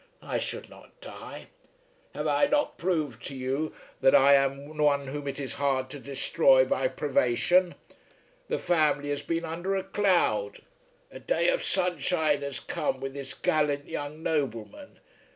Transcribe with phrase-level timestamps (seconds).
[0.23, 1.49] I should not die.
[2.15, 5.99] Have I not proved to you that I am one whom it is hard to
[5.99, 7.75] destroy by privation.
[8.47, 10.63] The family has been under a cloud.
[11.11, 15.01] A day of sunshine has come with this gallant young nobleman.